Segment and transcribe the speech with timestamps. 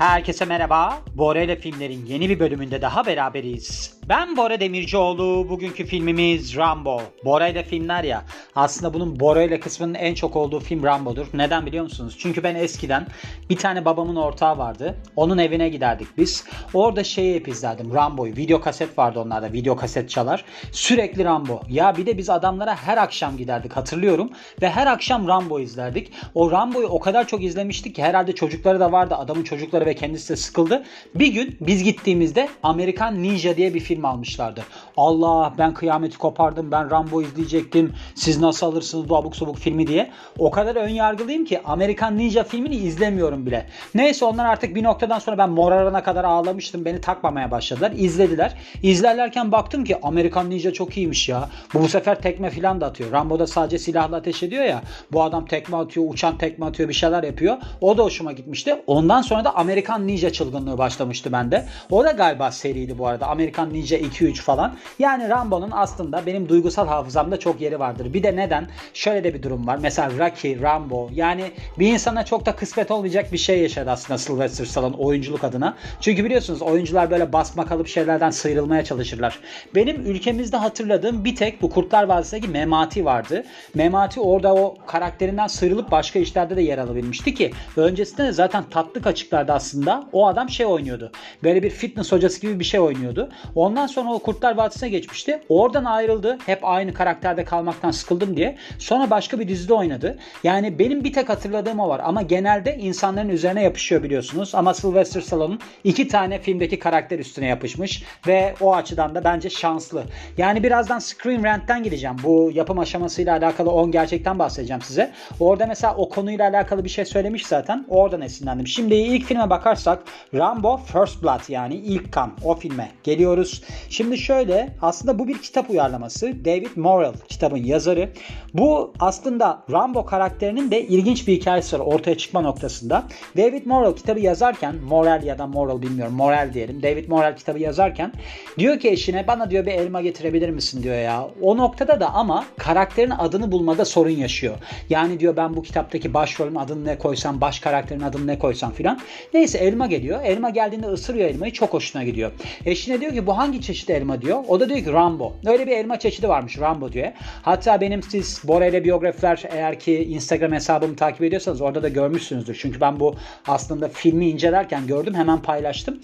[0.00, 0.98] Herkese merhaba.
[1.14, 4.00] Bora ile filmlerin yeni bir bölümünde daha beraberiz.
[4.08, 5.48] Ben Bora Demircioğlu.
[5.48, 7.02] Bugünkü filmimiz Rambo.
[7.24, 8.24] Bora ile filmler ya.
[8.54, 11.26] Aslında bunun Bora ile kısmının en çok olduğu film Rambo'dur.
[11.34, 12.16] Neden biliyor musunuz?
[12.18, 13.06] Çünkü ben eskiden
[13.50, 14.96] bir tane babamın ortağı vardı.
[15.16, 16.44] Onun evine giderdik biz.
[16.74, 17.94] Orada şeyi hep izlerdim.
[17.94, 18.36] Rambo'yu.
[18.36, 19.52] Video kaset vardı onlarda.
[19.52, 20.44] Video kaset çalar.
[20.72, 21.60] Sürekli Rambo.
[21.68, 24.30] Ya bir de biz adamlara her akşam giderdik hatırlıyorum.
[24.62, 26.12] Ve her akşam Rambo izlerdik.
[26.34, 29.14] O Rambo'yu o kadar çok izlemiştik ki herhalde çocukları da vardı.
[29.14, 30.84] Adamın çocukları ve kendisi de sıkıldı.
[31.14, 34.64] Bir gün biz gittiğimizde Amerikan Ninja diye bir film almışlardı.
[34.96, 36.70] Allah ben kıyameti kopardım.
[36.70, 37.92] Ben Rambo izleyecektim.
[38.14, 40.10] Siz nasıl alırsınız bu abuk sabuk filmi diye.
[40.38, 43.66] O kadar ön yargılıyım ki Amerikan Ninja filmini izlemiyorum bile.
[43.94, 46.84] Neyse onlar artık bir noktadan sonra ben morarana kadar ağlamıştım.
[46.84, 47.92] Beni takmamaya başladılar.
[47.96, 48.54] İzlediler.
[48.82, 51.48] İzlerlerken baktım ki Amerikan Ninja çok iyiymiş ya.
[51.74, 53.12] Bu bu sefer tekme filan da atıyor.
[53.12, 54.82] Rambo'da sadece silahla ateş ediyor ya.
[55.12, 57.56] Bu adam tekme atıyor, uçan tekme atıyor, bir şeyler yapıyor.
[57.80, 58.82] O da hoşuma gitmişti.
[58.86, 61.66] Ondan sonra da Amerikan Ninja çılgınlığı başlamıştı bende.
[61.90, 63.26] O da galiba seriydi bu arada.
[63.26, 64.76] Amerikan Ninja 2-3 falan.
[64.98, 68.14] Yani Rambo'nun aslında benim duygusal hafızamda çok yeri vardır.
[68.14, 68.68] Bir de neden?
[68.94, 69.78] Şöyle de bir durum var.
[69.82, 71.08] Mesela Rocky, Rambo.
[71.12, 71.44] Yani
[71.78, 75.76] bir insana çok da kısmet olmayacak bir şey yaşadı aslında Sylvester Stallone oyunculuk adına.
[76.00, 79.38] Çünkü biliyorsunuz oyuncular böyle basma kalıp şeylerden sıyrılmaya çalışırlar.
[79.74, 83.44] Benim ülkemizde hatırladığım bir tek bu Kurtlar Vadisi'ndeki Memati vardı.
[83.74, 89.00] Memati orada o karakterinden sıyrılıp başka işlerde de yer alabilmişti ki öncesinde de zaten tatlı
[89.04, 91.12] açıklarda aslında o adam şey oynuyordu.
[91.42, 93.28] Böyle bir fitness hocası gibi bir şey oynuyordu.
[93.54, 95.40] Ondan sonra o Kurtlar Vadisi'ne geçmişti.
[95.48, 96.38] Oradan ayrıldı.
[96.46, 98.56] Hep aynı karakterde kalmaktan sıkıldım diye.
[98.78, 100.18] Sonra başka bir dizide oynadı.
[100.44, 102.00] Yani benim bir tek hatırladığım o var.
[102.04, 104.54] Ama genelde insanların üzerine yapışıyor biliyorsunuz.
[104.54, 108.02] Ama Sylvester Stallone'un iki tane filmdeki karakter üstüne yapışmış.
[108.26, 110.04] Ve o açıdan da bence şanslı.
[110.38, 112.16] Yani birazdan Screen Rant'ten gideceğim.
[112.24, 115.12] Bu yapım aşamasıyla alakalı 10 gerçekten bahsedeceğim size.
[115.40, 117.86] Orada mesela o konuyla alakalı bir şey söylemiş zaten.
[117.88, 118.66] Oradan esinlendim.
[118.66, 120.02] Şimdi ilk filme bakarsak
[120.34, 123.62] Rambo First Blood yani ilk kan o filme geliyoruz.
[123.90, 126.44] Şimdi şöyle aslında bu bir kitap uyarlaması.
[126.44, 128.08] David Morrell kitabın yazarı.
[128.54, 133.04] Bu aslında Rambo karakterinin de ilginç bir hikayesi var ortaya çıkma noktasında.
[133.36, 136.82] David Morrell kitabı yazarken Morrell ya da Morrell bilmiyorum Morrell diyelim.
[136.82, 138.12] David Morrell kitabı yazarken
[138.58, 141.28] diyor ki eşine bana diyor bir elma getirebilir misin diyor ya.
[141.42, 144.54] O noktada da ama karakterin adını bulmada sorun yaşıyor.
[144.90, 149.00] Yani diyor ben bu kitaptaki başrolün adını ne koysam, baş karakterin adını ne koysam filan.
[149.34, 150.20] Neyse elma geliyor.
[150.24, 152.32] Elma geldiğinde ısırıyor elmayı çok hoşuna gidiyor.
[152.66, 154.44] Eşine diyor ki bu hangi çeşit elma diyor.
[154.50, 155.32] O da diyor ki Rambo.
[155.46, 157.08] Öyle bir elma çeşidi varmış Rambo diyor.
[157.42, 162.58] Hatta benim siz Bora ile biyografiler eğer ki Instagram hesabımı takip ediyorsanız orada da görmüşsünüzdür.
[162.60, 163.14] Çünkü ben bu
[163.46, 166.00] aslında filmi incelerken gördüm hemen paylaştım.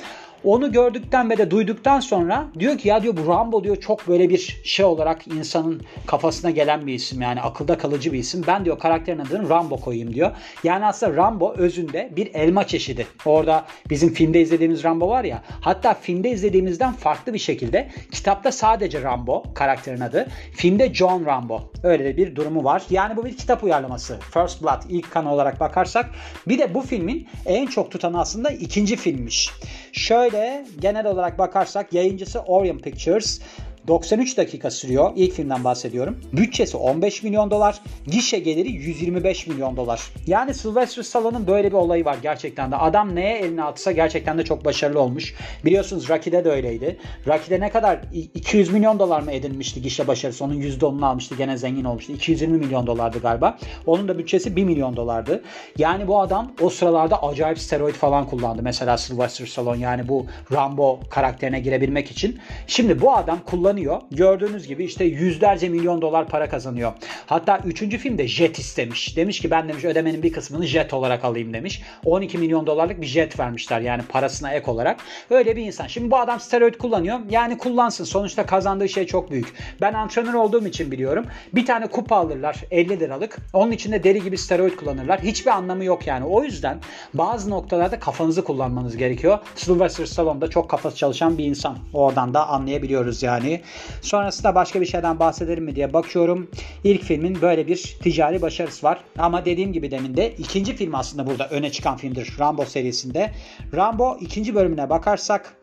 [0.47, 4.29] Onu gördükten ve de duyduktan sonra diyor ki ya diyor bu Rambo diyor çok böyle
[4.29, 8.45] bir şey olarak insanın kafasına gelen bir isim yani akılda kalıcı bir isim.
[8.47, 10.31] Ben diyor karakterin adını Rambo koyayım diyor.
[10.65, 13.07] Yani aslında Rambo özünde bir elma çeşidi.
[13.25, 19.03] Orada bizim filmde izlediğimiz Rambo var ya hatta filmde izlediğimizden farklı bir şekilde kitapta sadece
[19.03, 20.29] Rambo karakterin adı.
[20.53, 21.71] Filmde John Rambo.
[21.83, 22.83] Öyle de bir durumu var.
[22.91, 24.19] Yani bu bir kitap uyarlaması.
[24.35, 26.11] First Blood ilk kan olarak bakarsak.
[26.49, 29.51] Bir de bu filmin en çok tutan aslında ikinci filmmiş.
[29.93, 30.36] Şöyle
[30.81, 33.41] genel olarak bakarsak yayıncısı Orion Pictures
[33.89, 35.13] 93 dakika sürüyor.
[35.17, 36.21] İlk filmden bahsediyorum.
[36.33, 37.81] Bütçesi 15 milyon dolar.
[38.07, 40.01] Gişe geliri 125 milyon dolar.
[40.27, 42.77] Yani Sylvester Stallone'un böyle bir olayı var gerçekten de.
[42.77, 45.35] Adam neye elini atsa gerçekten de çok başarılı olmuş.
[45.65, 46.97] Biliyorsunuz Rocky'de de öyleydi.
[47.27, 48.01] Rocky'de ne kadar
[48.35, 50.45] 200 milyon dolar mı edinmişti gişe başarısı?
[50.45, 51.35] Onun %10'unu almıştı.
[51.35, 52.13] Gene zengin olmuştu.
[52.13, 53.59] 220 milyon dolardı galiba.
[53.87, 55.43] Onun da bütçesi 1 milyon dolardı.
[55.79, 58.63] Yani bu adam o sıralarda acayip steroid falan kullandı.
[58.63, 62.39] Mesela Sylvester Stallone yani bu Rambo karakterine girebilmek için.
[62.67, 64.01] Şimdi bu adam kullanıyor kullanıyor.
[64.11, 66.93] Gördüğünüz gibi işte yüzlerce milyon dolar para kazanıyor.
[67.27, 67.99] Hatta 3.
[67.99, 69.17] filmde jet istemiş.
[69.17, 71.83] Demiş ki ben demiş ödemenin bir kısmını jet olarak alayım demiş.
[72.05, 75.01] 12 milyon dolarlık bir jet vermişler yani parasına ek olarak.
[75.31, 75.87] Öyle bir insan.
[75.87, 77.19] Şimdi bu adam steroid kullanıyor.
[77.31, 78.05] Yani kullansın.
[78.05, 79.53] Sonuçta kazandığı şey çok büyük.
[79.81, 81.27] Ben antrenör olduğum için biliyorum.
[81.55, 83.37] Bir tane kupa alırlar 50 liralık.
[83.53, 85.21] Onun içinde deli gibi steroid kullanırlar.
[85.21, 86.25] Hiçbir anlamı yok yani.
[86.25, 86.79] O yüzden
[87.15, 89.39] bazı noktalarda kafanızı kullanmanız gerekiyor.
[89.55, 91.79] Sylvester Stallone da çok kafası çalışan bir insan.
[91.93, 93.61] Oradan da anlayabiliyoruz yani.
[94.01, 96.51] Sonrasında başka bir şeyden bahsedelim mi diye bakıyorum.
[96.85, 98.99] İlk filmin böyle bir ticari başarısı var.
[99.19, 103.33] Ama dediğim gibi demin de ikinci film aslında burada öne çıkan filmdir Rambo serisinde.
[103.75, 105.57] Rambo ikinci bölümüne bakarsak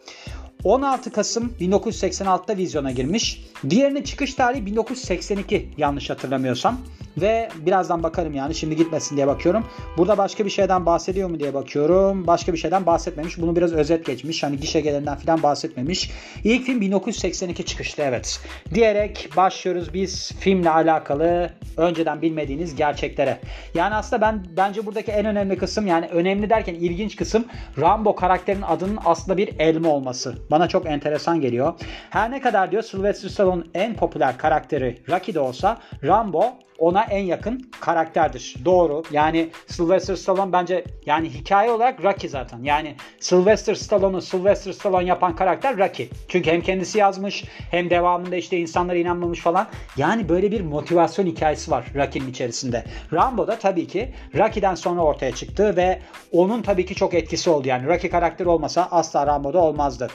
[0.63, 3.45] 16 Kasım 1986'da vizyona girmiş.
[3.69, 6.77] Diğerinin çıkış tarihi 1982 yanlış hatırlamıyorsam.
[7.17, 9.65] Ve birazdan bakarım yani şimdi gitmesin diye bakıyorum.
[9.97, 12.27] Burada başka bir şeyden bahsediyor mu diye bakıyorum.
[12.27, 13.37] Başka bir şeyden bahsetmemiş.
[13.37, 14.43] Bunu biraz özet geçmiş.
[14.43, 16.11] Hani gişe gelenden falan bahsetmemiş.
[16.43, 18.39] İlk film 1982 çıkışlı evet.
[18.73, 23.39] Diyerek başlıyoruz biz filmle alakalı önceden bilmediğiniz gerçeklere.
[23.75, 27.45] Yani aslında ben bence buradaki en önemli kısım yani önemli derken ilginç kısım
[27.79, 30.35] Rambo karakterinin adının aslında bir elma olması.
[30.53, 31.73] Bana çok enteresan geliyor.
[32.09, 36.45] Her ne kadar diyor Sylvester Stallone en popüler karakteri Rocky de olsa Rambo
[36.79, 38.55] ona en yakın karakterdir.
[38.65, 39.03] Doğru.
[39.11, 42.63] Yani Sylvester Stallone bence yani hikaye olarak Rocky zaten.
[42.63, 46.09] Yani Sylvester Stallone'u Sylvester Stallone yapan karakter Rocky.
[46.27, 49.67] Çünkü hem kendisi yazmış hem devamında işte insanlara inanmamış falan.
[49.97, 52.83] Yani böyle bir motivasyon hikayesi var Rocky'nin içerisinde.
[53.13, 55.99] Rambo da tabii ki Rocky'den sonra ortaya çıktı ve
[56.31, 57.67] onun tabii ki çok etkisi oldu.
[57.67, 60.07] Yani Rocky karakteri olmasa asla Rambo'da olmazdı.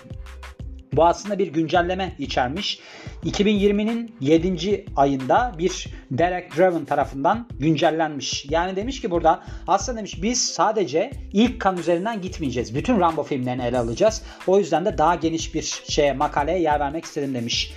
[0.98, 2.80] Bu aslında bir güncelleme içermiş.
[3.24, 4.84] 2020'nin 7.
[4.96, 8.46] ayında bir Derek Draven tarafından güncellenmiş.
[8.50, 12.74] Yani demiş ki burada aslında demiş biz sadece ilk kan üzerinden gitmeyeceğiz.
[12.74, 14.22] Bütün Rambo filmlerini ele alacağız.
[14.46, 17.72] O yüzden de daha geniş bir şeye makaleye yer vermek istedim demiş.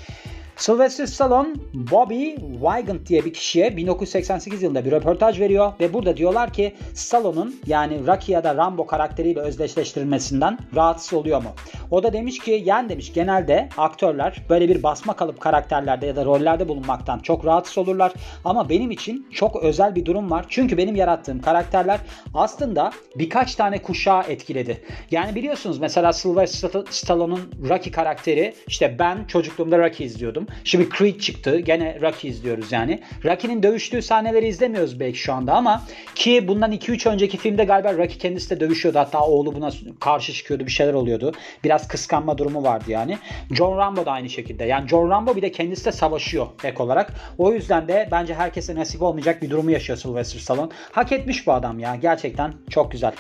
[0.61, 6.53] Sylvester Stallone Bobby Wygant diye bir kişiye 1988 yılında bir röportaj veriyor ve burada diyorlar
[6.53, 11.49] ki Stallone'un yani Rocky ya da Rambo karakteriyle özdeşleştirilmesinden rahatsız oluyor mu?
[11.91, 16.25] O da demiş ki yani demiş genelde aktörler böyle bir basma kalıp karakterlerde ya da
[16.25, 18.13] rollerde bulunmaktan çok rahatsız olurlar
[18.45, 20.45] ama benim için çok özel bir durum var.
[20.49, 21.99] Çünkü benim yarattığım karakterler
[22.33, 24.81] aslında birkaç tane kuşağı etkiledi.
[25.11, 30.47] Yani biliyorsunuz mesela Sylvester Stallone'un Rocky karakteri işte ben çocukluğumda Rocky izliyordum.
[30.63, 31.59] Şimdi Creed çıktı.
[31.59, 32.99] Gene Rocky izliyoruz yani.
[33.25, 35.83] Rocky'nin dövüştüğü sahneleri izlemiyoruz belki şu anda ama
[36.15, 38.99] ki bundan 2-3 önceki filmde galiba Rocky kendisi de dövüşüyordu.
[38.99, 40.65] Hatta oğlu buna karşı çıkıyordu.
[40.65, 41.31] Bir şeyler oluyordu.
[41.63, 43.17] Biraz kıskanma durumu vardı yani.
[43.51, 44.63] John Rambo da aynı şekilde.
[44.63, 47.13] Yani John Rambo bir de kendisi de savaşıyor ek olarak.
[47.37, 50.69] O yüzden de bence herkese nasip olmayacak bir durumu yaşıyor Sylvester Stallone.
[50.91, 51.95] Hak etmiş bu adam ya.
[51.95, 53.11] Gerçekten çok güzel.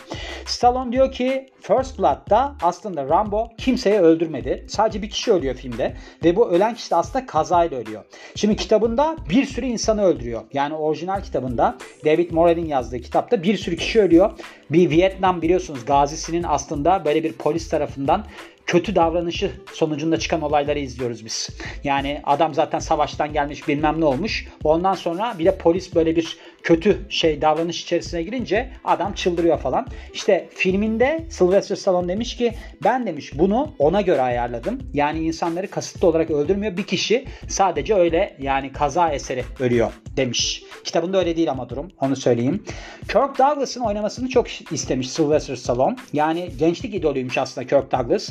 [0.45, 4.65] Stallone diyor ki First Blood'da aslında Rambo kimseyi öldürmedi.
[4.69, 5.95] Sadece bir kişi ölüyor filmde.
[6.23, 8.03] Ve bu ölen kişi de aslında aslında kazayla ölüyor.
[8.35, 10.41] Şimdi kitabında bir sürü insanı öldürüyor.
[10.53, 14.31] Yani orijinal kitabında David Morrell'in yazdığı kitapta bir sürü kişi ölüyor.
[14.69, 18.25] Bir Vietnam biliyorsunuz gazisinin aslında böyle bir polis tarafından
[18.71, 21.49] kötü davranışı sonucunda çıkan olayları izliyoruz biz.
[21.83, 24.47] Yani adam zaten savaştan gelmiş bilmem ne olmuş.
[24.63, 29.87] Ondan sonra bir de polis böyle bir kötü şey davranış içerisine girince adam çıldırıyor falan.
[30.13, 32.53] İşte filminde Sylvester Stallone demiş ki
[32.83, 34.79] ben demiş bunu ona göre ayarladım.
[34.93, 36.77] Yani insanları kasıtlı olarak öldürmüyor.
[36.77, 40.63] Bir kişi sadece öyle yani kaza eseri ölüyor demiş.
[40.83, 41.91] Kitabında öyle değil ama durum.
[42.01, 42.63] Onu söyleyeyim.
[43.01, 45.95] Kirk Douglas'ın oynamasını çok istemiş Sylvester Stallone.
[46.13, 48.29] Yani gençlik idolüymüş aslında Kirk Douglas.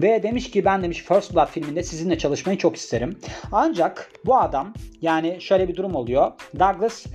[0.00, 3.18] Ve demiş ki ben demiş First Blood filminde sizinle çalışmayı çok isterim.
[3.52, 6.32] Ancak bu adam yani şöyle bir durum oluyor.
[6.58, 7.06] Douglas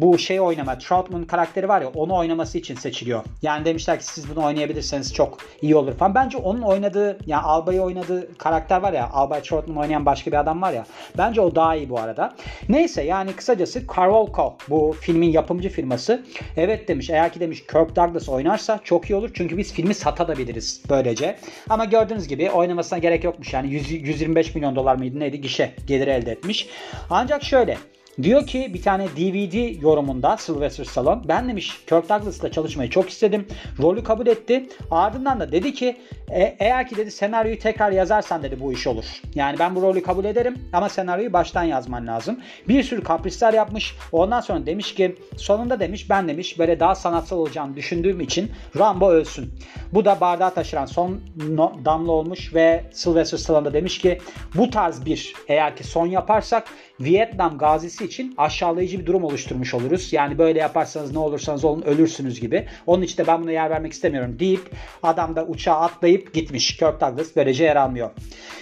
[0.00, 3.24] bu şey oynama, Troutman karakteri var ya onu oynaması için seçiliyor.
[3.42, 6.14] Yani demişler ki siz bunu oynayabilirseniz çok iyi olur falan.
[6.14, 10.62] Bence onun oynadığı yani Albay'ı oynadığı karakter var ya Albay Troutman oynayan başka bir adam
[10.62, 10.86] var ya.
[11.18, 12.34] Bence o daha iyi bu arada.
[12.68, 16.22] Neyse yani kısacası Carolco bu filmin yapımcı firması.
[16.56, 19.30] Evet demiş eğer ki demiş Kirk Douglas oynarsa çok iyi olur.
[19.34, 21.36] Çünkü biz filmi satabiliriz böylece.
[21.70, 23.52] Ama gördüğünüz gibi oynamasına gerek yokmuş.
[23.52, 26.68] Yani 100, 125 milyon dolar mıydı neydi gişe geliri elde etmiş.
[27.10, 27.78] Ancak şöyle
[28.22, 33.46] Diyor ki bir tane DVD yorumunda Sylvester Stallone ben demiş Kirk Douglas'la çalışmayı çok istedim.
[33.82, 34.68] Rolü kabul etti.
[34.90, 35.96] Ardından da dedi ki
[36.30, 39.04] e, eğer ki dedi senaryoyu tekrar yazarsan dedi bu iş olur.
[39.34, 42.40] Yani ben bu rolü kabul ederim ama senaryoyu baştan yazman lazım.
[42.68, 43.96] Bir sürü kaprisler yapmış.
[44.12, 49.10] Ondan sonra demiş ki sonunda demiş ben demiş böyle daha sanatsal olacağını düşündüğüm için Rambo
[49.10, 49.50] ölsün.
[49.92, 54.18] Bu da bardağı taşıran son no, damla olmuş ve Sylvester Stallone da demiş ki
[54.54, 56.64] bu tarz bir eğer ki son yaparsak
[57.00, 60.12] Vietnam gazisi için aşağılayıcı bir durum oluşturmuş oluruz.
[60.12, 62.66] Yani böyle yaparsanız ne olursanız olun ölürsünüz gibi.
[62.86, 64.70] Onun için de ben buna yer vermek istemiyorum deyip
[65.02, 66.76] adam da uçağa atlayıp gitmiş.
[66.76, 68.10] Kirk Douglas böylece yer almıyor.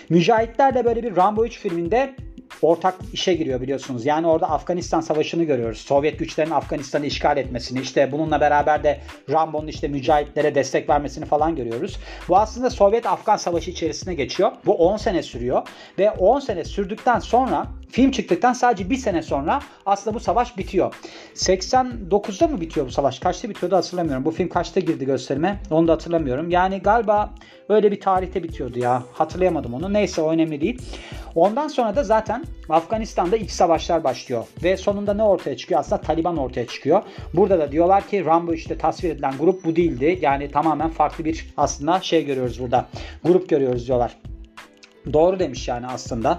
[0.08, 2.14] Mücahitler de böyle bir Rambo 3 filminde
[2.62, 4.06] ortak işe giriyor biliyorsunuz.
[4.06, 5.78] Yani orada Afganistan Savaşı'nı görüyoruz.
[5.78, 11.56] Sovyet güçlerin Afganistan'ı işgal etmesini, işte bununla beraber de Rambo'nun işte mücahitlere destek vermesini falan
[11.56, 11.99] görüyoruz.
[12.28, 14.52] Bu aslında Sovyet-Afgan Savaşı içerisine geçiyor.
[14.66, 15.62] Bu 10 sene sürüyor
[15.99, 20.94] ve 10 sene sürdükten sonra Film çıktıktan sadece bir sene sonra aslında bu savaş bitiyor.
[21.34, 23.18] 89'da mı bitiyor bu savaş?
[23.18, 24.25] Kaçta bitiyordu hatırlamıyorum.
[24.25, 25.61] Bu film kaçta girdi gösterime?
[25.70, 26.50] Onu da hatırlamıyorum.
[26.50, 27.30] Yani galiba
[27.68, 29.02] öyle bir tarihte bitiyordu ya.
[29.12, 29.92] Hatırlayamadım onu.
[29.92, 30.82] Neyse o önemli değil.
[31.34, 34.44] Ondan sonra da zaten Afganistan'da iç savaşlar başlıyor.
[34.62, 35.80] Ve sonunda ne ortaya çıkıyor?
[35.80, 37.02] Aslında Taliban ortaya çıkıyor.
[37.34, 40.18] Burada da diyorlar ki Rambo işte tasvir edilen grup bu değildi.
[40.22, 42.88] Yani tamamen farklı bir aslında şey görüyoruz burada.
[43.25, 44.16] Grup görüyoruz diyorlar.
[45.12, 46.38] Doğru demiş yani aslında.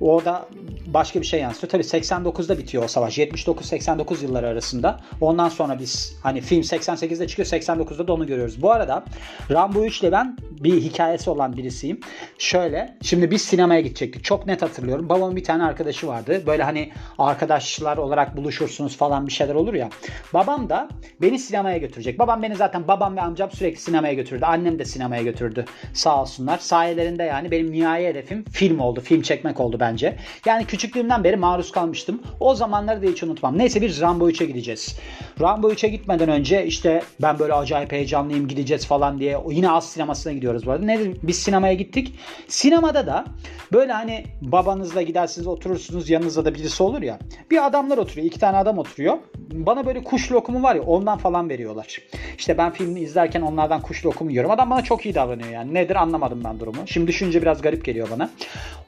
[0.00, 0.46] O da
[0.86, 1.70] başka bir şey yansıtıyor.
[1.70, 3.18] Tabii 89'da bitiyor o savaş.
[3.18, 5.00] 79-89 yılları arasında.
[5.20, 8.62] Ondan sonra biz hani film 88'de çıkıyor 89'da da onu görüyoruz.
[8.62, 9.04] Bu arada
[9.50, 12.00] Rambo 3 ile ben bir hikayesi olan birisiyim.
[12.38, 14.24] Şöyle şimdi biz sinemaya gidecektik.
[14.24, 15.08] Çok net hatırlıyorum.
[15.08, 16.42] Babamın bir tane arkadaşı vardı.
[16.46, 19.88] Böyle hani arkadaşlar olarak buluşursunuz falan bir şeyler olur ya.
[20.34, 20.88] Babam da
[21.22, 22.18] beni sinemaya götürecek.
[22.18, 24.44] Babam beni zaten babam ve amcam sürekli sinemaya götürdü.
[24.44, 25.64] Annem de sinemaya götürdü.
[25.94, 26.58] Sağ olsunlar.
[26.58, 29.00] Sayelerinde yani benim nihai hedefim film oldu.
[29.00, 30.16] Film çekmek oldu bence.
[30.46, 32.22] Yani küçüklüğümden beri maruz kalmıştım.
[32.40, 33.58] O zamanları da hiç unutmam.
[33.58, 34.98] Neyse biz Rambo 3'e gideceğiz.
[35.40, 40.32] Rambo 3'e gitmeden önce işte ben böyle acayip heyecanlıyım gideceğiz falan diye yine az sinemasına
[40.32, 40.84] gidiyoruz bu arada.
[40.84, 42.14] Ne biz sinemaya gittik.
[42.48, 43.24] Sinemada da
[43.72, 47.18] böyle hani babanızla gidersiniz oturursunuz yanınızda da birisi olur ya.
[47.50, 48.26] Bir adamlar oturuyor.
[48.26, 49.18] iki tane adam oturuyor.
[49.52, 51.98] Bana böyle kuş lokumu var ya ondan falan veriyorlar.
[52.38, 54.50] İşte ben filmi izlerken onlardan kuş lokumu yiyorum.
[54.50, 55.74] Adam bana çok iyi davranıyor yani.
[55.74, 56.86] Nedir anlamadım ben durumu.
[56.86, 58.30] Şimdi düşünce biraz garip geliyor bana.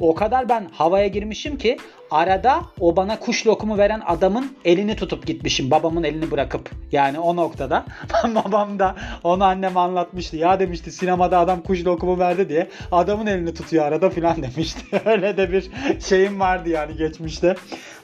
[0.01, 1.77] O kadar ben havaya girmişim ki
[2.13, 5.71] arada o bana kuş lokumu veren adamın elini tutup gitmişim.
[5.71, 6.71] Babamın elini bırakıp.
[6.93, 7.85] Yani o noktada.
[8.25, 10.37] Babam da onu annem anlatmıştı.
[10.37, 12.69] Ya demişti sinemada adam kuş lokumu verdi diye.
[12.93, 15.03] Adamın elini tutuyor arada filan demişti.
[15.05, 17.55] Öyle de bir şeyim vardı yani geçmişte.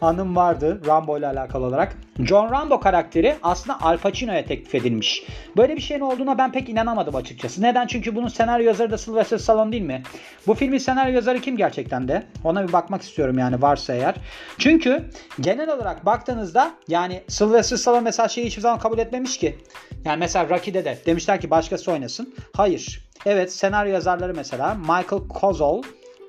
[0.00, 1.96] Anım vardı Rambo ile alakalı olarak.
[2.18, 5.22] John Rambo karakteri aslında Al Pacino'ya teklif edilmiş.
[5.56, 7.62] Böyle bir şeyin olduğuna ben pek inanamadım açıkçası.
[7.62, 7.86] Neden?
[7.86, 10.02] Çünkü bunun senaryo yazarı da Sylvester Stallone değil mi?
[10.46, 12.22] Bu filmin senaryo yazarı kim gerçekten de?
[12.44, 14.14] Ona bir bakmak istiyorum yani varsa eğer.
[14.58, 19.58] Çünkü genel olarak baktığınızda yani Sylvester Stallone mesela şeyi hiçbir zaman kabul etmemiş ki.
[20.04, 22.34] Yani mesela Rocky'de de demişler ki başkası oynasın.
[22.56, 23.08] Hayır.
[23.26, 25.82] Evet senaryo yazarları mesela Michael Kozol,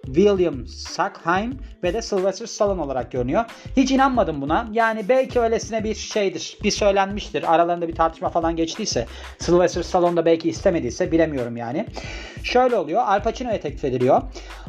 [0.06, 3.46] William Sackheim ve de Sylvester Stallone olarak görünüyor.
[3.78, 4.68] Hiç inanmadım buna.
[4.72, 6.58] Yani belki öylesine bir şeydir.
[6.64, 7.54] Bir söylenmiştir.
[7.54, 9.06] Aralarında bir tartışma falan geçtiyse.
[9.40, 11.86] Sylvester Stallone da belki istemediyse bilemiyorum yani.
[12.44, 13.02] Şöyle oluyor.
[13.06, 14.22] Al Pacino'ya teklif ediliyor.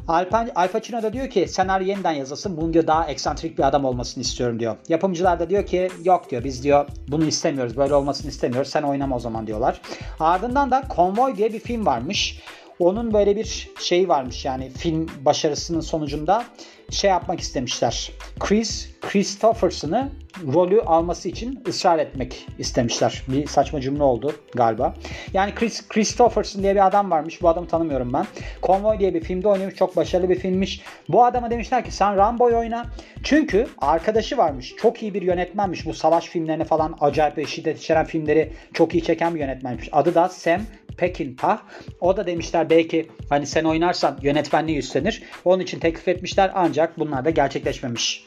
[0.09, 2.57] Al, Pacino da diyor ki senaryo yeniden yazılsın.
[2.57, 4.77] Bunun diyor daha eksantrik bir adam olmasını istiyorum diyor.
[4.89, 7.77] Yapımcılar da diyor ki yok diyor biz diyor bunu istemiyoruz.
[7.77, 8.71] Böyle olmasını istemiyoruz.
[8.71, 9.81] Sen oynama o zaman diyorlar.
[10.21, 12.43] Ardından da Convoy diye bir film varmış.
[12.81, 16.45] Onun böyle bir şey varmış yani film başarısının sonucunda
[16.91, 18.13] şey yapmak istemişler.
[18.39, 20.09] Chris Christopherson'ı
[20.53, 23.23] rolü alması için ısrar etmek istemişler.
[23.29, 24.95] Bir saçma cümle oldu galiba.
[25.33, 27.43] Yani Chris Christopherson diye bir adam varmış.
[27.43, 28.27] Bu adamı tanımıyorum ben.
[28.63, 29.75] Convoy diye bir filmde oynamış.
[29.75, 30.83] Çok başarılı bir filmmiş.
[31.09, 32.87] Bu adama demişler ki sen Rambo'yu oyna.
[33.23, 34.75] Çünkü arkadaşı varmış.
[34.77, 35.87] Çok iyi bir yönetmenmiş.
[35.87, 39.89] Bu savaş filmlerini falan acayip şiddet içeren filmleri çok iyi çeken bir yönetmenmiş.
[39.93, 40.61] Adı da Sam
[41.00, 41.59] Peckinpah.
[42.00, 45.23] O da demişler belki hani sen oynarsan yönetmenliği üstlenir.
[45.45, 48.25] Onun için teklif etmişler ancak bunlar da gerçekleşmemiş.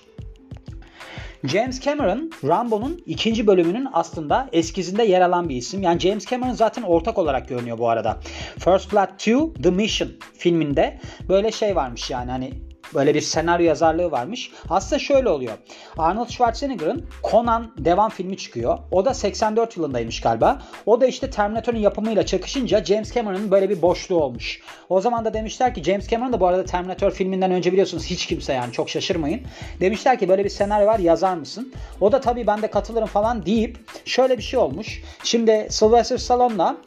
[1.43, 5.83] James Cameron, Rambo'nun ikinci bölümünün aslında eskizinde yer alan bir isim.
[5.83, 8.19] Yani James Cameron zaten ortak olarak görünüyor bu arada.
[8.59, 10.99] First Blood 2 The Mission filminde
[11.29, 12.51] böyle şey varmış yani hani
[12.93, 14.51] Böyle bir senaryo yazarlığı varmış.
[14.69, 15.53] Aslında şöyle oluyor.
[15.97, 18.77] Arnold Schwarzenegger'ın Conan devam filmi çıkıyor.
[18.91, 20.61] O da 84 yılındaymış galiba.
[20.85, 24.61] O da işte Terminator'ın yapımıyla çakışınca James Cameron'ın böyle bir boşluğu olmuş.
[24.89, 28.25] O zaman da demişler ki James Cameron da bu arada Terminator filminden önce biliyorsunuz hiç
[28.25, 29.41] kimse yani çok şaşırmayın.
[29.79, 31.73] Demişler ki böyle bir senaryo var yazar mısın?
[32.01, 35.01] O da tabii ben de katılırım falan deyip şöyle bir şey olmuş.
[35.23, 36.77] Şimdi Sylvester Stallone'la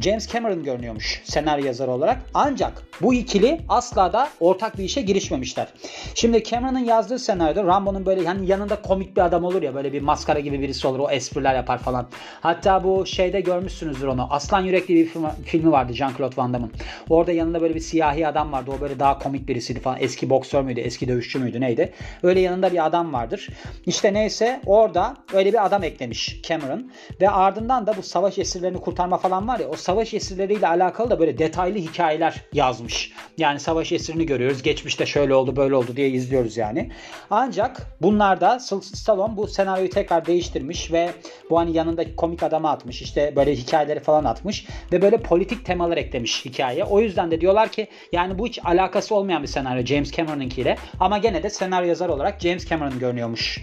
[0.00, 2.18] James Cameron görünüyormuş senaryo yazarı olarak.
[2.34, 2.72] Ancak
[3.02, 5.68] bu ikili asla da ortak bir işe girişmemişler.
[6.14, 10.02] Şimdi Cameron'ın yazdığı senaryoda Rambo'nun böyle yani yanında komik bir adam olur ya böyle bir
[10.02, 12.08] maskara gibi birisi olur o espriler yapar falan.
[12.40, 14.26] Hatta bu şeyde görmüşsünüzdür onu.
[14.30, 16.72] Aslan Yürekli bir film, filmi vardı Jean-Claude Van Damme'ın.
[17.10, 18.70] Orada yanında böyle bir siyahi adam vardı.
[18.78, 19.96] O böyle daha komik birisiydi falan.
[20.00, 20.80] Eski boksör müydü?
[20.80, 21.60] Eski dövüşçü müydü?
[21.60, 21.92] Neydi?
[22.22, 23.48] Öyle yanında bir adam vardır.
[23.86, 26.92] İşte neyse orada öyle bir adam eklemiş Cameron.
[27.20, 31.20] Ve ardından da bu savaş esirlerini kurtarma falan var ya o savaş esirleriyle alakalı da
[31.20, 33.12] böyle detaylı hikayeler yazmış.
[33.38, 34.62] Yani savaş esirini görüyoruz.
[34.62, 36.90] Geçmişte şöyle oldu böyle oldu diye izliyoruz yani.
[37.30, 41.10] Ancak bunlarda Stallone bu senaryoyu tekrar değiştirmiş ve
[41.50, 43.02] bu hani yanında komik adamı atmış.
[43.02, 46.84] İşte böyle hikayeleri falan atmış ve böyle politik temalar eklemiş hikaye.
[46.84, 51.18] O yüzden de diyorlar ki yani bu hiç alakası olmayan bir senaryo James Cameron'ınkiyle ama
[51.18, 53.60] gene de senaryo yazar olarak James Cameron görünüyormuş.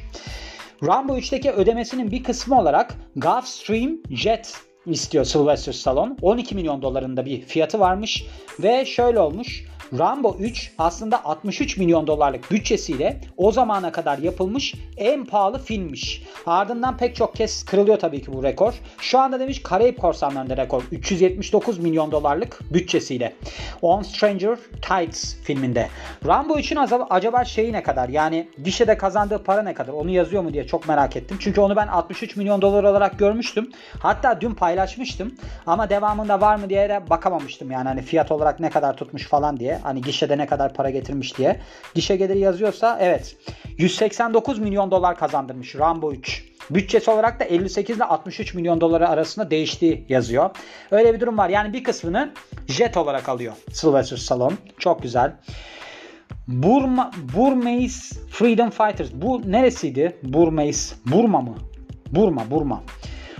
[0.83, 6.15] Rambo 3'teki ödemesinin bir kısmı olarak Gulfstream Jet istiyor Sylvester Stallone.
[6.21, 8.25] 12 milyon dolarında bir fiyatı varmış
[8.59, 9.65] ve şöyle olmuş.
[9.97, 16.23] Rambo 3 aslında 63 milyon dolarlık bütçesiyle o zamana kadar yapılmış en pahalı filmmiş.
[16.45, 18.73] Ardından pek çok kez kırılıyor tabii ki bu rekor.
[18.97, 23.35] Şu anda demiş Karayip Korsanları'nda rekor 379 milyon dolarlık bütçesiyle.
[23.81, 25.87] On Stranger Tides filminde.
[26.25, 28.09] Rambo 3'ün acaba şeyi ne kadar?
[28.09, 29.93] Yani gişede kazandığı para ne kadar?
[29.93, 31.37] Onu yazıyor mu diye çok merak ettim.
[31.39, 33.71] Çünkü onu ben 63 milyon dolar olarak görmüştüm.
[33.99, 35.35] Hatta dün paylaşmıştım.
[35.65, 39.57] Ama devamında var mı diye de bakamamıştım yani hani fiyat olarak ne kadar tutmuş falan
[39.57, 39.78] diye.
[39.83, 41.59] Hani gişede ne kadar para getirmiş diye.
[41.95, 43.37] Gişe geliri yazıyorsa evet
[43.77, 46.49] 189 milyon dolar kazandırmış Rambo 3.
[46.69, 50.49] Bütçesi olarak da 58 ile 63 milyon doları arasında değiştiği yazıyor.
[50.91, 51.49] Öyle bir durum var.
[51.49, 52.31] Yani bir kısmını
[52.67, 54.55] jet olarak alıyor Sylvester Stallone.
[54.79, 55.33] Çok güzel.
[56.47, 59.09] Burma, Burmese Freedom Fighters.
[59.13, 60.17] Bu neresiydi?
[60.23, 60.95] Burmese.
[61.05, 61.55] Burma mı?
[62.11, 62.83] Burma, Burma.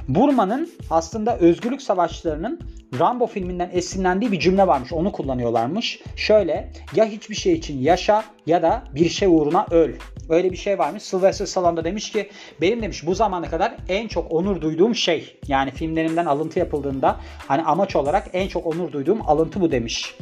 [0.07, 2.59] Burma'nın aslında özgürlük savaşçılarının
[2.99, 4.93] Rambo filminden esinlendiği bir cümle varmış.
[4.93, 5.99] Onu kullanıyorlarmış.
[6.15, 9.91] Şöyle ya hiçbir şey için yaşa ya da bir şey uğruna öl.
[10.29, 11.03] Öyle bir şey varmış.
[11.03, 12.29] Sylvester Stallone demiş ki
[12.61, 15.39] benim demiş bu zamana kadar en çok onur duyduğum şey.
[15.47, 17.15] Yani filmlerimden alıntı yapıldığında
[17.47, 20.15] hani amaç olarak en çok onur duyduğum alıntı bu demiş.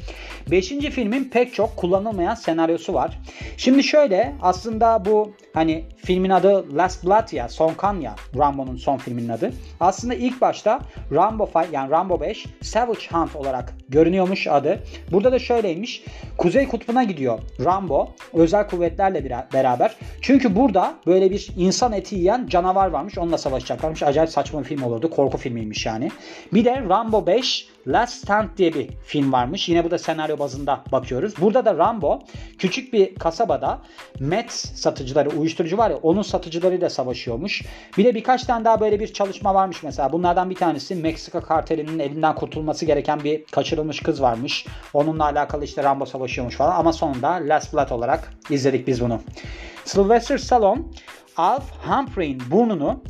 [0.51, 3.19] Beşinci filmin pek çok kullanılmayan senaryosu var.
[3.57, 8.97] Şimdi şöyle aslında bu hani filmin adı Last Blood ya son kan ya Rambo'nun son
[8.97, 9.53] filminin adı.
[9.79, 10.79] Aslında ilk başta
[11.11, 14.83] Rambo yani Rambo 5 Savage Hunt olarak görünüyormuş adı.
[15.11, 16.03] Burada da şöyleymiş.
[16.37, 19.95] Kuzey Kutbu'na gidiyor Rambo özel kuvvetlerle beraber.
[20.21, 23.17] Çünkü burada böyle bir insan eti yiyen canavar varmış.
[23.17, 24.03] Onunla savaşacaklarmış.
[24.03, 25.09] Acayip saçma bir film olurdu.
[25.09, 26.11] Korku filmiymiş yani.
[26.53, 29.69] Bir de Rambo 5 Last Stand diye bir film varmış.
[29.69, 31.33] Yine bu da senaryo bazında bakıyoruz.
[31.41, 32.19] Burada da Rambo
[32.57, 33.81] küçük bir kasabada
[34.19, 37.63] met satıcıları, uyuşturucu var ya onun satıcılarıyla savaşıyormuş.
[37.97, 40.11] Bir de birkaç tane daha böyle bir çalışma varmış mesela.
[40.11, 44.65] Bunlardan bir tanesi Meksika kartelinin elinden kurtulması gereken bir kaçırılmış kız varmış.
[44.93, 49.21] Onunla alakalı işte Rambo savaşıyormuş falan ama sonunda Last Blood olarak izledik biz bunu.
[49.85, 50.81] Sylvester Stallone
[51.37, 53.03] Alf Humphrey'in burnunu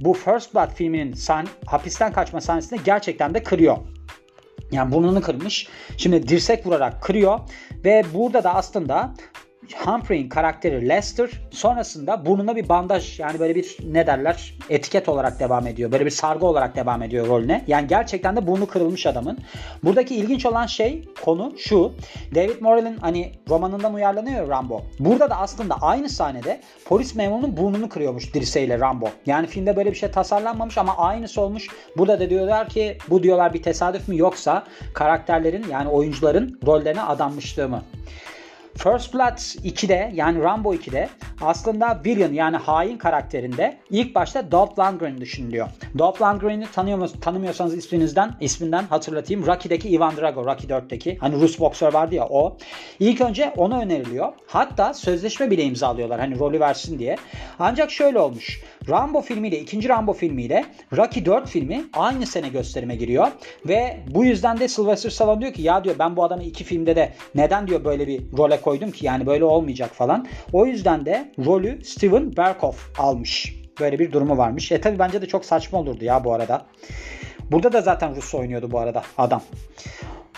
[0.00, 3.76] bu First Blood filminin sahne, hapisten kaçma sahnesinde gerçekten de kırıyor.
[4.72, 5.68] Yani burnunu kırmış.
[5.96, 7.40] Şimdi dirsek vurarak kırıyor
[7.84, 9.14] ve burada da aslında
[9.76, 15.66] Humphrey'in karakteri Lester sonrasında burnuna bir bandaj yani böyle bir ne derler etiket olarak devam
[15.66, 15.92] ediyor.
[15.92, 17.64] Böyle bir sargı olarak devam ediyor rolüne.
[17.66, 19.38] Yani gerçekten de burnu kırılmış adamın.
[19.84, 21.92] Buradaki ilginç olan şey konu şu.
[22.34, 24.82] David Morrell'in hani romanından uyarlanıyor Rambo.
[24.98, 29.08] Burada da aslında aynı sahnede polis memurunun burnunu kırıyormuş dirseğiyle Rambo.
[29.26, 31.68] Yani filmde böyle bir şey tasarlanmamış ama aynısı olmuş.
[31.96, 37.68] Burada da diyorlar ki bu diyorlar bir tesadüf mü yoksa karakterlerin yani oyuncuların rollerine adanmışlığı
[37.68, 37.82] mı?
[38.82, 41.08] First Blood 2'de yani Rambo 2'de
[41.40, 45.68] aslında villain yani hain karakterinde ilk başta Dolph Lundgren düşünülüyor.
[45.98, 49.46] Dolph Lundgren'i tanıyor tanımıyorsanız isminizden isminden hatırlatayım.
[49.46, 52.56] Rocky'deki Ivan Drago, Rocky 4'teki hani Rus boksör vardı ya o.
[53.00, 54.32] İlk önce ona öneriliyor.
[54.46, 57.16] Hatta sözleşme bile imzalıyorlar hani rolü versin diye.
[57.58, 58.62] Ancak şöyle olmuş.
[58.90, 60.64] Rambo filmiyle ikinci Rambo filmiyle
[60.96, 63.28] Rocky 4 filmi aynı sene gösterime giriyor
[63.68, 66.96] ve bu yüzden de Sylvester Stallone diyor ki ya diyor ben bu adamı iki filmde
[66.96, 70.26] de neden diyor böyle bir role koydum ki yani böyle olmayacak falan.
[70.52, 73.56] O yüzden de rolü Steven Berkoff almış.
[73.80, 74.72] Böyle bir durumu varmış.
[74.72, 76.66] E tabi bence de çok saçma olurdu ya bu arada.
[77.50, 79.42] Burada da zaten Rus oynuyordu bu arada adam.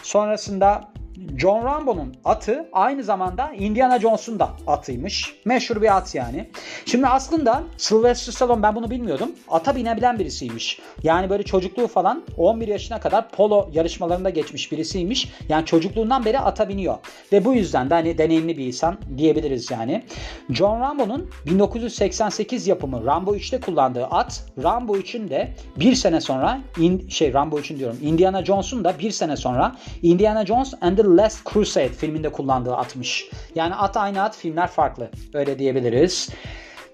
[0.02, 0.92] Sonrasında
[1.36, 5.34] John Rambo'nun atı aynı zamanda Indiana Jones'un da atıymış.
[5.44, 6.50] Meşhur bir at yani.
[6.86, 9.30] Şimdi aslında Sylvester Stallone ben bunu bilmiyordum.
[9.48, 10.80] Ata binebilen birisiymiş.
[11.02, 15.32] Yani böyle çocukluğu falan 11 yaşına kadar polo yarışmalarında geçmiş birisiymiş.
[15.48, 16.98] Yani çocukluğundan beri ata biniyor.
[17.32, 20.04] Ve bu yüzden de hani deneyimli bir insan diyebiliriz yani.
[20.50, 27.08] John Rambo'nun 1988 yapımı Rambo 3'te kullandığı at Rambo 3'ün de bir sene sonra in,
[27.08, 31.52] şey Rambo 3'ün diyorum Indiana Jones'un da bir sene sonra Indiana Jones and the Last
[31.52, 33.30] Crusade filminde kullandığı atmış.
[33.54, 35.10] Yani at aynı at filmler farklı.
[35.34, 36.28] Öyle diyebiliriz.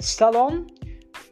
[0.00, 0.56] Stallone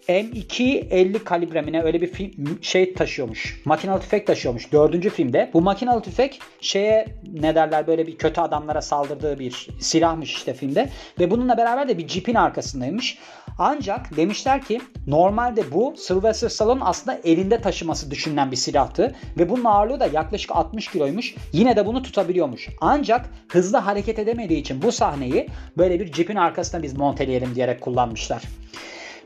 [0.09, 3.63] M250 kalibremine öyle bir film, şey taşıyormuş.
[3.65, 5.51] Makinalı tüfek taşıyormuş dördüncü filmde.
[5.55, 10.89] Bu makinalı tüfek şeye ne derler böyle bir kötü adamlara saldırdığı bir silahmış işte filmde.
[11.21, 13.19] Ve bununla beraber de bir cipin arkasındaymış.
[13.59, 19.15] Ancak demişler ki normalde bu Sylvester Stallone aslında elinde taşıması düşünülen bir silahtı.
[19.39, 21.35] Ve bunun ağırlığı da yaklaşık 60 kiloymuş.
[21.53, 22.69] Yine de bunu tutabiliyormuş.
[22.81, 28.43] Ancak hızlı hareket edemediği için bu sahneyi böyle bir cipin arkasına biz monteleyelim diyerek kullanmışlar.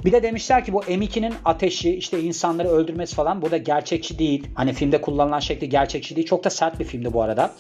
[0.05, 4.47] Bir de demişler ki bu M2'nin ateşi işte insanları öldürmesi falan burada gerçekçi değil.
[4.55, 6.27] Hani filmde kullanılan şekli gerçekçi değil.
[6.27, 7.51] Çok da sert bir filmdi bu arada.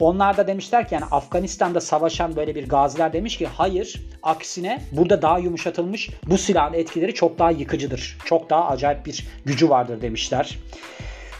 [0.00, 5.22] Onlar da demişler ki yani Afganistan'da savaşan böyle bir gaziler demiş ki hayır aksine burada
[5.22, 8.18] daha yumuşatılmış bu silahın etkileri çok daha yıkıcıdır.
[8.24, 10.58] Çok daha acayip bir gücü vardır demişler.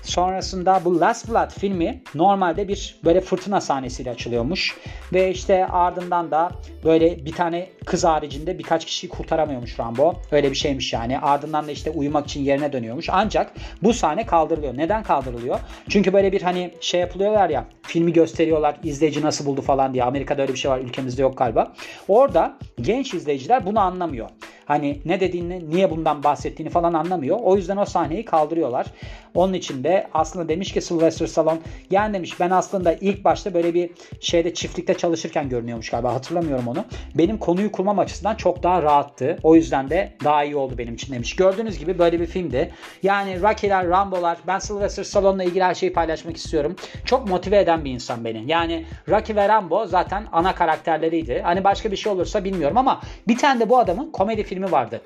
[0.03, 4.77] Sonrasında bu Last Blood filmi normalde bir böyle fırtına sahnesiyle açılıyormuş.
[5.13, 6.51] Ve işte ardından da
[6.85, 10.15] böyle bir tane kız haricinde birkaç kişiyi kurtaramıyormuş Rambo.
[10.31, 11.19] Öyle bir şeymiş yani.
[11.19, 13.09] Ardından da işte uyumak için yerine dönüyormuş.
[13.13, 14.77] Ancak bu sahne kaldırılıyor.
[14.77, 15.59] Neden kaldırılıyor?
[15.89, 20.05] Çünkü böyle bir hani şey yapılıyorlar ya filmi gösteriyorlar izleyici nasıl buldu falan diye.
[20.05, 21.73] Amerika'da öyle bir şey var ülkemizde yok galiba.
[22.09, 24.29] Orada genç izleyiciler bunu anlamıyor.
[24.73, 27.39] Hani ne dediğini, niye bundan bahsettiğini falan anlamıyor.
[27.43, 28.87] O yüzden o sahneyi kaldırıyorlar.
[29.35, 31.59] Onun için de aslında demiş ki Sylvester Stallone
[31.91, 36.85] yani demiş ben aslında ilk başta böyle bir şeyde çiftlikte çalışırken görünüyormuş galiba hatırlamıyorum onu.
[37.15, 39.39] Benim konuyu kurmam açısından çok daha rahattı.
[39.43, 41.37] O yüzden de daha iyi oldu benim için demiş.
[41.37, 42.71] Gördüğünüz gibi böyle bir filmdi.
[43.03, 46.77] Yani Rocky'ler, Rambo'lar ben Sylvester Stallone'la ilgili her şeyi paylaşmak istiyorum.
[47.05, 48.51] Çok motive eden bir insan beni.
[48.51, 51.41] Yani Rocky ve Rambo zaten ana karakterleriydi.
[51.45, 55.01] Hani başka bir şey olursa bilmiyorum ama bir tane de bu adamın komedi filmi vardı.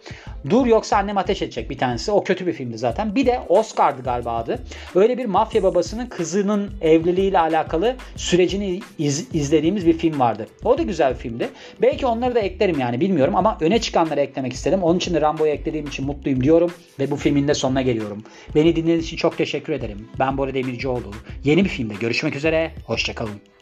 [0.50, 2.12] Dur yoksa annem ateş edecek bir tanesi.
[2.12, 3.14] O kötü bir filmdi zaten.
[3.14, 4.58] Bir de Oscar'dı galiba adı.
[4.94, 10.46] Öyle bir mafya babasının kızının evliliğiyle alakalı sürecini iz, izlediğimiz bir film vardı.
[10.64, 11.48] O da güzel bir filmdi.
[11.82, 14.82] Belki onları da eklerim yani bilmiyorum ama öne çıkanları eklemek istedim.
[14.82, 18.24] Onun için de Rambo'yu eklediğim için mutluyum diyorum ve bu filmin de sonuna geliyorum.
[18.54, 20.08] Beni dinlediğiniz için çok teşekkür ederim.
[20.18, 21.10] Ben Bora Demircioğlu.
[21.44, 22.72] Yeni bir filmde görüşmek üzere.
[22.86, 23.55] Hoşçakalın.